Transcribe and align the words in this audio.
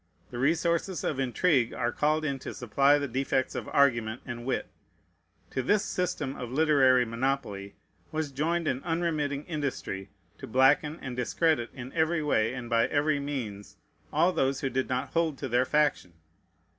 The 0.31 0.39
resources 0.39 1.03
of 1.03 1.19
intrigue 1.19 1.73
are 1.73 1.91
called 1.91 2.25
in 2.25 2.39
to 2.39 2.55
supply 2.55 2.97
the 2.97 3.07
defects 3.07 3.53
of 3.53 3.67
argument 3.69 4.21
and 4.25 4.45
wit. 4.47 4.67
To 5.51 5.61
this 5.61 5.85
system 5.85 6.35
of 6.37 6.51
literary 6.51 7.05
monopoly 7.05 7.75
was 8.11 8.31
joined 8.31 8.67
an 8.67 8.81
unremitting 8.83 9.43
industry 9.45 10.09
to 10.39 10.47
blacken 10.47 10.97
and 11.03 11.15
discredit 11.15 11.69
in 11.71 11.93
every 11.93 12.23
way, 12.23 12.51
and 12.51 12.67
by 12.67 12.87
every 12.87 13.19
means, 13.19 13.77
all 14.11 14.33
those 14.33 14.61
who 14.61 14.71
did 14.71 14.89
not 14.89 15.09
hold 15.09 15.37
to 15.37 15.47
their 15.47 15.65
faction. 15.65 16.13